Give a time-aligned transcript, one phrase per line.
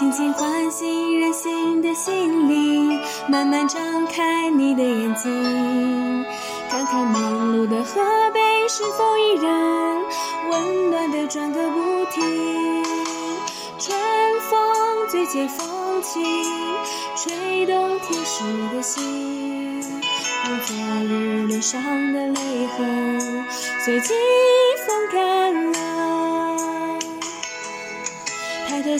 [0.00, 6.24] 轻轻唤醒任性的心灵，慢慢张开你的眼睛，
[6.70, 8.00] 看看忙碌的河
[8.32, 9.52] 北是否依然
[10.48, 12.82] 温暖的转个不停。
[13.78, 13.94] 春
[14.48, 16.24] 风最解风情，
[17.16, 18.42] 吹动天使
[18.74, 19.82] 的心，
[20.48, 20.74] 让昨
[21.04, 21.78] 日脸上
[22.14, 23.20] 的泪痕
[23.84, 24.14] 随季
[24.86, 25.99] 风干了。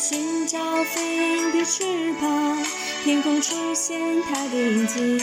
[0.00, 1.84] 寻找飞鹰的翅
[2.18, 2.64] 膀，
[3.04, 5.18] 天空出现它的影迹，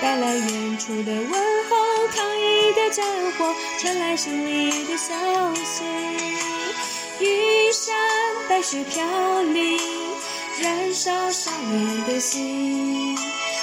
[0.00, 5.14] 带来远处的问候，抗议的战火传来胜利的消
[5.56, 5.84] 息。
[7.20, 7.94] 玉山
[8.48, 9.78] 白雪飘零，
[10.62, 13.14] 燃烧少年的心，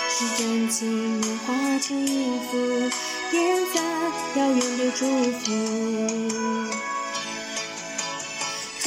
[0.07, 2.57] 是真情融化成音符，
[3.31, 3.83] 点赞
[4.35, 5.07] 遥远的祝
[5.39, 6.76] 福。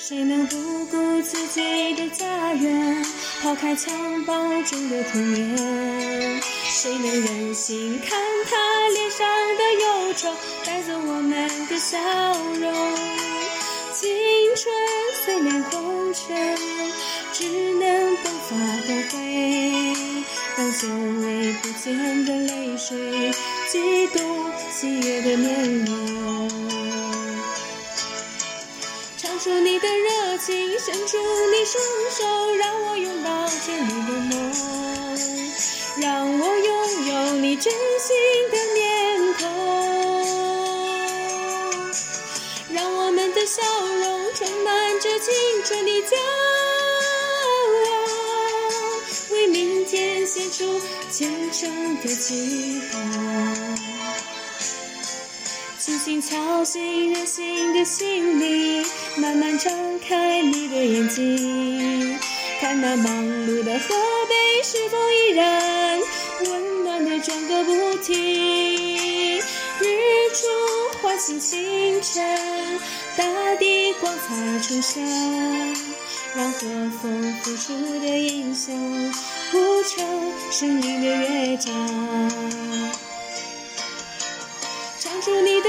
[0.00, 3.04] 谁能不顾自己的家园，
[3.42, 3.90] 抛开襁
[4.24, 6.40] 褓中的童年？
[6.70, 8.16] 谁能忍心看
[8.48, 8.56] 他
[8.90, 10.32] 脸上的忧愁，
[10.64, 11.98] 带走我们的笑
[12.60, 12.72] 容？
[13.92, 14.08] 青
[14.54, 14.72] 春
[15.24, 16.56] 虽然红尘，
[17.32, 19.92] 只能白发的灰，
[20.56, 20.88] 让久
[21.20, 23.32] 违不见的泪水，
[23.68, 26.77] 激动喜悦的面容。
[29.48, 34.52] 唱出你的热情，伸出你双手，让我拥抱着你的梦，
[36.02, 38.14] 让我拥有你真心
[38.50, 39.48] 的面孔，
[42.74, 45.32] 让我们的笑容充满着青
[45.64, 46.14] 春的骄
[47.88, 50.78] 傲，为明天献出
[51.10, 52.98] 虔诚的祈祷。
[55.88, 58.84] 轻轻敲醒任性的心灵，
[59.16, 62.18] 慢慢张开你的眼睛，
[62.60, 63.94] 看那忙碌的河
[64.28, 65.98] 北是否依然
[66.44, 69.38] 温暖的转个不停。
[69.38, 69.86] 日
[70.34, 72.78] 出唤醒清晨，
[73.16, 75.02] 大地光彩重生，
[76.36, 76.60] 让和
[77.00, 78.76] 风拂出的音响
[79.50, 80.06] 谱成
[80.50, 81.72] 生命的乐章。
[85.00, 85.68] 唱出你的